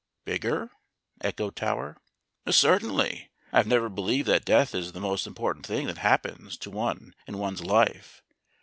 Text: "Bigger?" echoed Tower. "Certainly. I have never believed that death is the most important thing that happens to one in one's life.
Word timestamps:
"Bigger?" 0.25 0.71
echoed 1.23 1.55
Tower. 1.55 1.95
"Certainly. 2.49 3.29
I 3.53 3.57
have 3.57 3.67
never 3.67 3.87
believed 3.87 4.27
that 4.29 4.43
death 4.45 4.73
is 4.73 4.93
the 4.93 4.99
most 4.99 5.27
important 5.27 5.63
thing 5.67 5.85
that 5.85 5.99
happens 5.99 6.57
to 6.57 6.71
one 6.71 7.13
in 7.27 7.37
one's 7.37 7.61
life. 7.63 8.23